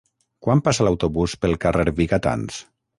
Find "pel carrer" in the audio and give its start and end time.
1.45-1.89